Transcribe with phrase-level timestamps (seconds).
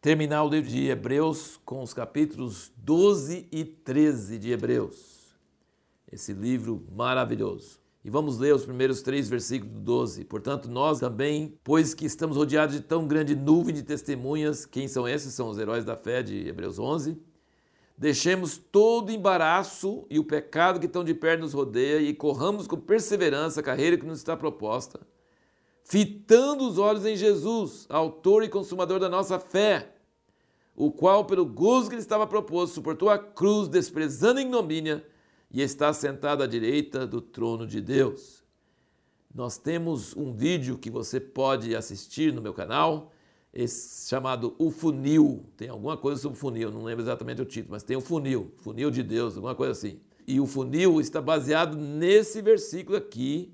[0.00, 5.36] terminar o livro de Hebreus com os capítulos 12 e 13 de Hebreus.
[6.10, 7.78] Esse livro maravilhoso.
[8.02, 10.24] E vamos ler os primeiros três versículos do 12.
[10.24, 15.06] Portanto, nós também, pois que estamos rodeados de tão grande nuvem de testemunhas, quem são
[15.06, 15.34] esses?
[15.34, 17.20] São os heróis da fé de Hebreus 11.
[17.96, 22.78] Deixemos todo embaraço e o pecado que tão de perto nos rodeia e corramos com
[22.78, 24.98] perseverança a carreira que nos está proposta
[25.84, 29.94] fitando os olhos em Jesus, autor e consumador da nossa fé,
[30.76, 35.04] o qual, pelo gozo que lhe estava proposto, suportou a cruz, desprezando a ignomínia,
[35.50, 38.44] e está sentado à direita do trono de Deus.
[39.34, 43.12] Nós temos um vídeo que você pode assistir no meu canal,
[44.08, 45.44] chamado O Funil.
[45.56, 48.90] Tem alguma coisa sobre funil, não lembro exatamente o título, mas tem o funil, funil
[48.90, 50.00] de Deus, alguma coisa assim.
[50.26, 53.52] E o funil está baseado nesse versículo aqui,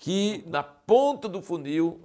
[0.00, 2.00] que na ponta do funil,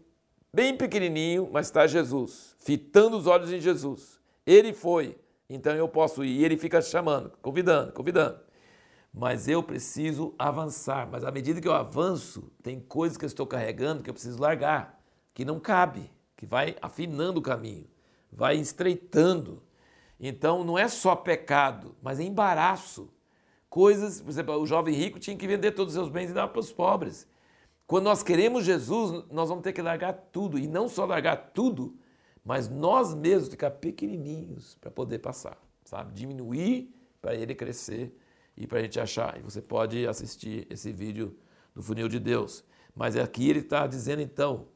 [0.54, 4.20] bem pequenininho, mas está Jesus, fitando os olhos em Jesus.
[4.46, 5.18] Ele foi,
[5.50, 6.42] então eu posso ir.
[6.42, 8.38] E ele fica chamando, convidando, convidando.
[9.14, 11.08] Mas eu preciso avançar.
[11.10, 14.42] Mas à medida que eu avanço, tem coisas que eu estou carregando que eu preciso
[14.42, 15.02] largar,
[15.34, 17.88] que não cabe, que vai afinando o caminho,
[18.30, 19.64] vai estreitando.
[20.20, 23.10] Então não é só pecado, mas é embaraço.
[23.70, 26.50] Coisas, por exemplo, o jovem rico tinha que vender todos os seus bens e dar
[26.50, 27.26] para os pobres.
[27.88, 30.58] Quando nós queremos Jesus, nós vamos ter que largar tudo.
[30.58, 31.96] E não só largar tudo,
[32.44, 36.14] mas nós mesmos ficar pequenininhos para poder passar, sabe?
[36.14, 38.16] Diminuir para ele crescer
[38.58, 39.38] e para a gente achar.
[39.40, 41.38] E você pode assistir esse vídeo
[41.76, 42.64] do Funil de Deus.
[42.96, 44.68] Mas aqui ele está dizendo então,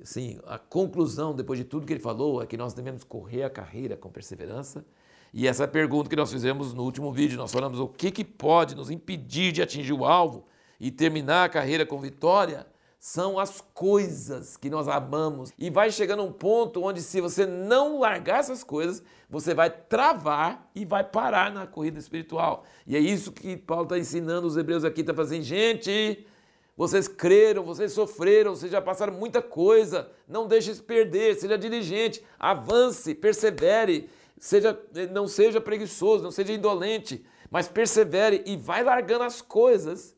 [0.00, 3.50] assim, a conclusão depois de tudo que ele falou é que nós devemos correr a
[3.50, 4.84] carreira com perseverança.
[5.32, 8.24] E essa é pergunta que nós fizemos no último vídeo, nós falamos o que, que
[8.24, 10.46] pode nos impedir de atingir o alvo
[10.80, 12.66] e terminar a carreira com vitória
[13.04, 15.52] são as coisas que nós amamos.
[15.58, 20.70] E vai chegando um ponto onde, se você não largar essas coisas, você vai travar
[20.74, 22.64] e vai parar na corrida espiritual.
[22.86, 26.26] E é isso que Paulo está ensinando os hebreus aqui, está fazendo, gente.
[26.74, 30.10] Vocês creram, vocês sofreram, vocês já passaram muita coisa.
[30.26, 34.08] Não deixe se perder, seja diligente, avance, persevere,
[34.38, 34.80] seja,
[35.12, 40.13] não seja preguiçoso, não seja indolente, mas persevere e vai largando as coisas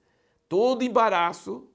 [0.48, 1.68] todo embaraço,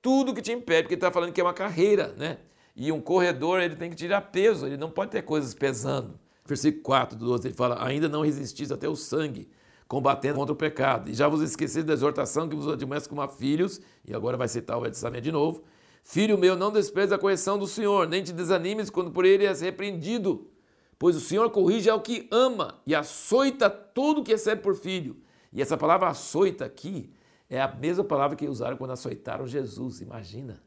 [0.00, 2.38] tudo que te impede, porque ele está falando que é uma carreira, né?
[2.74, 6.18] E um corredor, ele tem que tirar peso, ele não pode ter coisas pesando.
[6.44, 9.48] Versículo 4 do 12, ele fala: Ainda não resistis até o sangue,
[9.86, 11.10] combatendo contra o pecado.
[11.10, 14.48] E já vos esqueci da exortação que vos admoesto como a filhos, e agora vai
[14.48, 15.62] citar o Edsamé de novo.
[16.02, 19.60] Filho meu, não despreze a correção do Senhor, nem te desanimes quando por ele és
[19.60, 20.50] repreendido.
[20.98, 25.16] Pois o Senhor corrige ao que ama e açoita todo o que recebe por filho.
[25.52, 27.12] E essa palavra açoita aqui
[27.52, 30.00] é a mesma palavra que usaram quando açoitaram Jesus.
[30.00, 30.62] Imagina.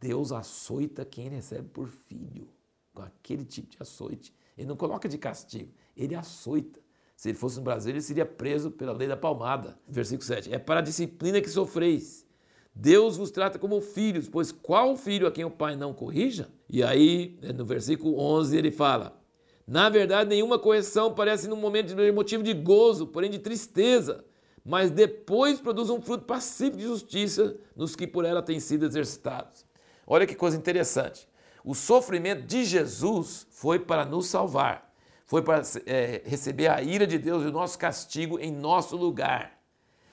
[0.00, 2.48] Deus açoita quem recebe por filho.
[2.92, 4.34] Com aquele tipo de açoite.
[4.58, 6.80] Ele não coloca de castigo, ele açoita.
[7.14, 9.78] Se ele fosse no Brasil, ele seria preso pela lei da palmada.
[9.86, 10.52] Versículo 7.
[10.52, 12.26] É para a disciplina que sofreis.
[12.74, 16.50] Deus vos trata como filhos, pois qual filho a quem o pai não corrija?
[16.68, 19.22] E aí, no versículo 11, ele fala:
[19.64, 24.24] Na verdade, nenhuma correção parece num momento de motivo de gozo, porém de tristeza
[24.70, 29.66] mas depois produz um fruto pacífico de justiça nos que por ela têm sido exercitados.
[30.06, 31.28] Olha que coisa interessante.
[31.64, 34.94] O sofrimento de Jesus foi para nos salvar,
[35.26, 39.58] foi para é, receber a ira de Deus e o nosso castigo em nosso lugar.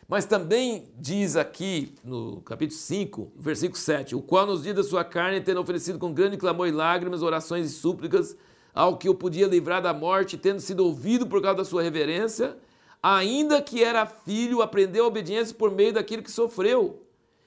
[0.08, 5.04] Mas também diz aqui no capítulo 5, versículo 7, o qual nos dias da sua
[5.04, 8.36] carne, tendo oferecido com grande clamor e lágrimas, orações e súplicas,
[8.74, 12.58] ao que o podia livrar da morte, tendo sido ouvido por causa da sua reverência,
[13.02, 17.04] ainda que era filho, aprendeu a obediência por meio daquilo que sofreu.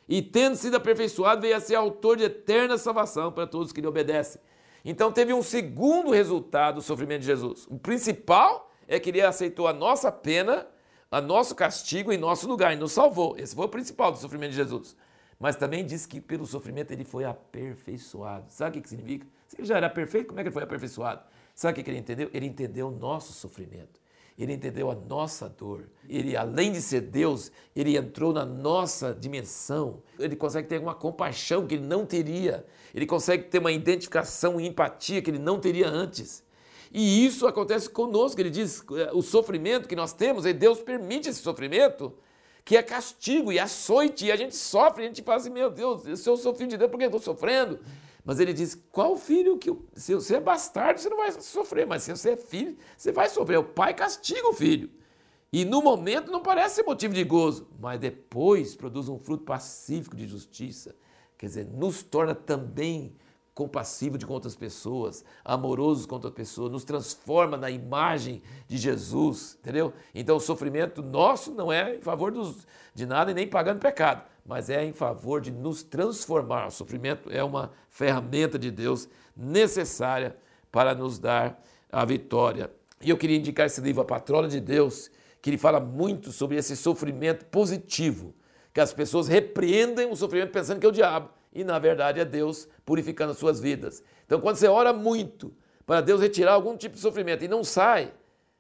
[0.09, 3.87] E tendo sido aperfeiçoado, veio a ser autor de eterna salvação para todos que lhe
[3.87, 4.41] obedecem.
[4.85, 7.67] Então teve um segundo resultado do sofrimento de Jesus.
[7.69, 10.67] O principal é que ele aceitou a nossa pena,
[11.11, 13.37] a nosso castigo em nosso lugar e nos salvou.
[13.39, 14.97] Esse foi o principal do sofrimento de Jesus.
[15.39, 18.47] Mas também diz que pelo sofrimento ele foi aperfeiçoado.
[18.49, 19.27] Sabe o que significa?
[19.47, 21.23] Se ele já era perfeito, como é que ele foi aperfeiçoado?
[21.55, 22.31] Sabe o que ele entendeu?
[22.33, 24.00] Ele entendeu o nosso sofrimento.
[24.43, 25.85] Ele entendeu a nossa dor.
[26.09, 30.03] Ele, além de ser Deus, ele entrou na nossa dimensão.
[30.19, 32.65] Ele consegue ter uma compaixão que ele não teria.
[32.95, 36.43] Ele consegue ter uma identificação e empatia que ele não teria antes.
[36.91, 38.41] E isso acontece conosco.
[38.41, 42.13] Ele diz: é, o sofrimento que nós temos, e Deus permite esse sofrimento,
[42.65, 46.19] que é castigo e açoite, e a gente sofre, a gente fala assim: meu Deus,
[46.19, 47.79] se eu filho de Deus, por que eu estou sofrendo?
[48.25, 49.75] Mas ele diz: qual filho que.
[49.95, 53.29] Se você é bastardo, você não vai sofrer, mas se você é filho, você vai
[53.29, 53.59] sofrer.
[53.59, 54.91] O pai castiga o filho.
[55.53, 60.27] E no momento não parece motivo de gozo, mas depois produz um fruto pacífico de
[60.27, 60.95] justiça.
[61.37, 63.17] Quer dizer, nos torna também
[63.53, 69.59] compassivo de com outras pessoas, amorosos com outras pessoas, nos transforma na imagem de Jesus,
[69.61, 69.93] entendeu?
[70.15, 74.25] Então o sofrimento nosso não é em favor dos, de nada e nem pagando pecado,
[74.45, 76.69] mas é em favor de nos transformar.
[76.69, 80.37] O sofrimento é uma ferramenta de Deus necessária
[80.71, 82.71] para nos dar a vitória.
[83.01, 85.11] E eu queria indicar esse livro, A Patrola de Deus,
[85.41, 88.35] que ele fala muito sobre esse sofrimento positivo,
[88.73, 92.25] que as pessoas repreendem o sofrimento pensando que é o diabo e na verdade é
[92.25, 94.03] Deus purificando as suas vidas.
[94.27, 95.53] Então, quando você ora muito
[95.85, 98.13] para Deus retirar algum tipo de sofrimento e não sai,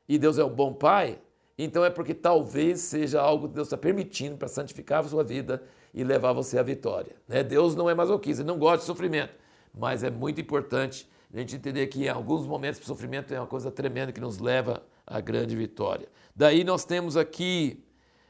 [0.09, 1.21] e Deus é um bom Pai,
[1.65, 5.62] então é porque talvez seja algo que Deus está permitindo para santificar a sua vida
[5.93, 7.17] e levar você à vitória.
[7.29, 7.43] Né?
[7.43, 9.35] Deus não é masoquista, ele não gosta de sofrimento,
[9.77, 13.47] mas é muito importante a gente entender que em alguns momentos o sofrimento é uma
[13.47, 16.09] coisa tremenda que nos leva à grande vitória.
[16.35, 17.85] Daí nós temos aqui,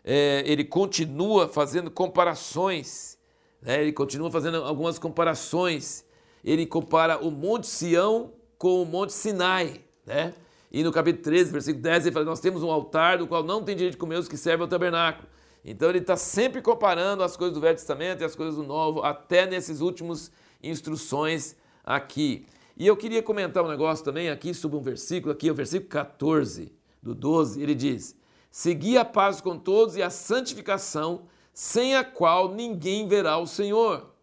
[0.04, 3.18] é, ele continua fazendo comparações
[3.62, 3.82] né?
[3.82, 6.04] Ele continua fazendo algumas comparações.
[6.42, 9.80] Ele compara o Monte Sião com o Monte Sinai.
[10.06, 10.32] Né?
[10.70, 13.62] E no capítulo 13, versículo 10, ele fala: Nós temos um altar do qual não
[13.62, 15.28] tem direito de comer os que servem ao tabernáculo.
[15.64, 19.02] Então ele está sempre comparando as coisas do Velho Testamento e as coisas do Novo,
[19.02, 20.30] até nesses últimos
[20.62, 22.46] instruções aqui.
[22.76, 26.72] E eu queria comentar um negócio também aqui sobre um versículo, aqui, o versículo 14
[27.02, 28.16] do 12, ele diz:
[28.50, 34.14] Segui a paz com todos e a santificação, sem a qual ninguém verá o Senhor.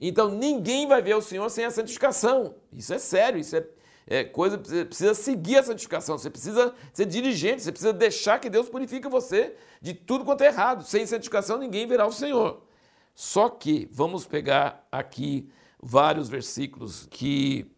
[0.00, 2.54] Então ninguém vai ver o Senhor sem a santificação.
[2.72, 3.66] Isso é sério, isso é,
[4.10, 8.50] é coisa, você precisa seguir a santificação, você precisa ser dirigente, você precisa deixar que
[8.50, 10.82] Deus purifique você de tudo quanto é errado.
[10.82, 12.60] Sem santificação ninguém verá o Senhor.
[13.14, 15.48] Só que vamos pegar aqui
[15.80, 17.70] vários versículos que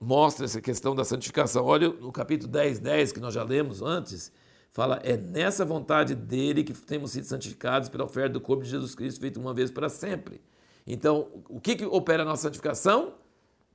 [0.00, 1.64] mostram essa questão da santificação.
[1.66, 4.30] Olha no capítulo 10, 10, que nós já lemos antes,
[4.70, 8.94] fala: é nessa vontade dele que temos sido santificados pela oferta do corpo de Jesus
[8.94, 10.40] Cristo, feito uma vez para sempre.
[10.86, 13.14] Então, o que, que opera a nossa santificação?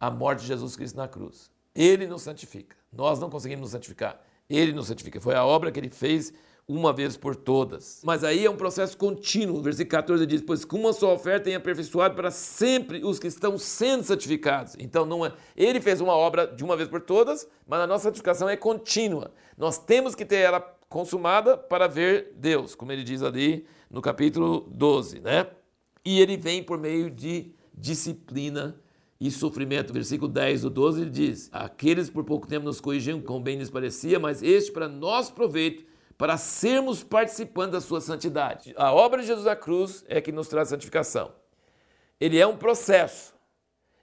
[0.04, 1.50] A morte de Jesus Cristo na cruz.
[1.74, 2.76] Ele nos santifica.
[2.92, 4.20] Nós não conseguimos nos santificar.
[4.50, 5.22] Ele nos santifica.
[5.22, 6.34] Foi a obra que ele fez
[6.68, 8.02] uma vez por todas.
[8.04, 9.60] Mas aí é um processo contínuo.
[9.60, 13.28] O versículo 14 diz: Pois com uma só oferta tem aperfeiçoado para sempre os que
[13.28, 14.76] estão sendo santificados.
[14.78, 15.32] Então não é.
[15.56, 19.32] Ele fez uma obra de uma vez por todas, mas a nossa santificação é contínua.
[19.58, 20.60] Nós temos que ter ela
[20.90, 25.48] consumada para ver Deus, como ele diz ali no capítulo 12, né?
[26.04, 28.83] E ele vem por meio de disciplina
[29.24, 29.94] e sofrimento.
[29.94, 33.70] Versículo 10 do 12 ele diz: Aqueles por pouco tempo nos corrigiam, como bem lhes
[33.70, 35.86] parecia, mas este para nosso proveito,
[36.18, 38.74] para sermos participantes da sua santidade.
[38.76, 41.32] A obra de Jesus na cruz é que nos traz santificação.
[42.20, 43.34] Ele é um processo.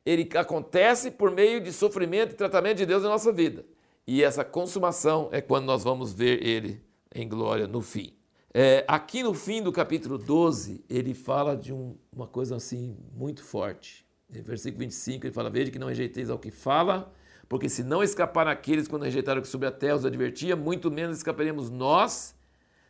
[0.06, 3.66] Ele acontece por meio de sofrimento e tratamento de Deus na nossa vida.
[4.06, 6.82] E essa consumação é quando nós vamos ver ele
[7.14, 8.16] em glória no fim.
[8.52, 13.44] É, aqui no fim do capítulo 12, ele fala de um, uma coisa assim muito
[13.44, 14.09] forte.
[14.32, 17.12] No versículo 25, ele fala: Veja que não rejeiteis ao que fala,
[17.48, 21.16] porque se não escapar aqueles quando rejeitaram que sobre a terra os advertia, muito menos
[21.16, 22.34] escaparemos nós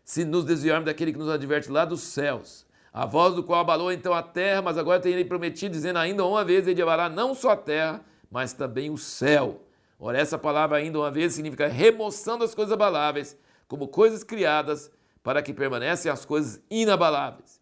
[0.05, 2.67] se nos desviarmos daquele que nos adverte lá dos céus.
[2.93, 6.25] A voz do qual abalou então a terra, mas agora tem ele prometido, dizendo ainda
[6.25, 9.63] uma vez ele abalar não só a terra, mas também o céu.
[9.99, 13.37] Ora, essa palavra ainda uma vez significa remoção das coisas abaláveis,
[13.69, 14.91] como coisas criadas,
[15.23, 17.60] para que permanecem as coisas inabaláveis.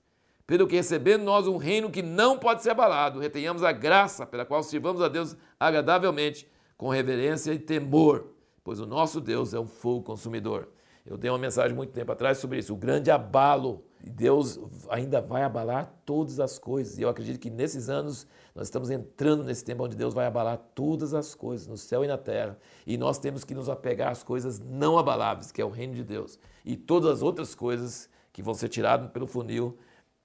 [0.48, 4.46] Pelo que recebendo nós um reino que não pode ser abalado, retenhamos a graça pela
[4.46, 8.28] qual sirvamos a Deus agradavelmente, com reverência e temor,
[8.64, 10.70] pois o nosso Deus é um fogo consumidor.
[11.04, 13.84] Eu dei uma mensagem muito tempo atrás sobre isso, o grande abalo.
[14.02, 16.96] Deus ainda vai abalar todas as coisas.
[16.96, 20.56] E eu acredito que nesses anos nós estamos entrando nesse tempo onde Deus vai abalar
[20.74, 22.56] todas as coisas, no céu e na terra.
[22.86, 26.04] E nós temos que nos apegar às coisas não abaláveis, que é o reino de
[26.04, 26.38] Deus.
[26.64, 29.76] E todas as outras coisas que vão ser tiradas pelo funil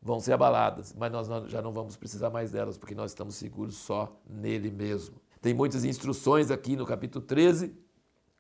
[0.04, 3.78] vão ser abaladas, mas nós já não vamos precisar mais delas, porque nós estamos seguros
[3.78, 5.16] só nele mesmo.
[5.42, 7.74] Tem muitas instruções aqui no capítulo 13,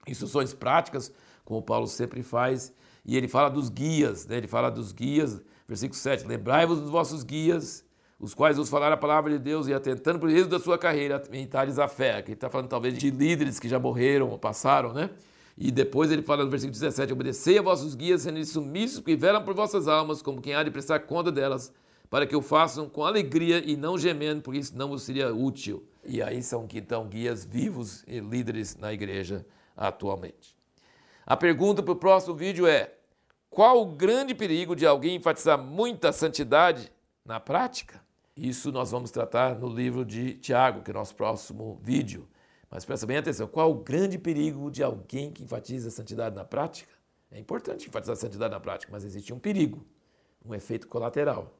[0.05, 1.12] instruções práticas,
[1.46, 2.74] como Paulo sempre faz,
[3.05, 4.38] e ele fala dos guias, né?
[4.38, 7.86] ele fala dos guias, versículo 7, lembrai-vos dos vossos guias,
[8.20, 10.77] os quais os falaram a palavra de Deus e atentando para o êxito da sua
[10.77, 12.17] carreira, atentare a fé.
[12.17, 15.10] Aqui está falando talvez de líderes que já morreram ou passaram, né?
[15.57, 19.43] E depois ele fala no versículo 17: Obedecei a vossos guias, sendo submissos, que velam
[19.43, 21.72] por vossas almas, como quem há de prestar conta delas,
[22.10, 25.88] para que o façam com alegria e não gemendo, porque isso não vos seria útil.
[26.03, 29.45] E aí são então guias vivos e líderes na igreja
[29.77, 30.55] atualmente.
[31.25, 32.93] A pergunta para o próximo vídeo é:
[33.50, 36.91] qual o grande perigo de alguém enfatizar muita santidade
[37.24, 38.01] na prática?
[38.36, 42.27] Isso nós vamos tratar no livro de Tiago, que é o nosso próximo vídeo.
[42.73, 46.43] Mas presta bem atenção, qual o grande perigo de alguém que enfatiza a santidade na
[46.43, 46.91] prática?
[47.29, 49.85] É importante enfatizar a santidade na prática, mas existe um perigo,
[50.43, 51.53] um efeito colateral.